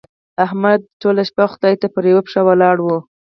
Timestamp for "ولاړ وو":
2.47-2.97